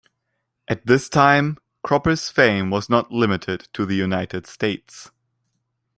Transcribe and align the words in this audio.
At 0.67 0.87
this 0.87 1.09
time, 1.09 1.59
Cropper's 1.83 2.27
fame 2.29 2.71
was 2.71 2.89
not 2.89 3.11
limited 3.11 3.67
to 3.73 3.85
the 3.85 3.93
United 3.93 4.47
States. 4.47 5.11